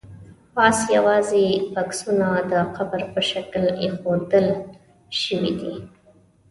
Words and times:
پاس 0.55 0.77
یوازې 0.95 1.45
بکسونه 1.73 2.27
د 2.51 2.53
قبر 2.75 3.01
په 3.13 3.21
شکل 3.29 3.63
ایښودل 3.81 4.47
شوي 5.23 5.53
دي. 5.61 5.75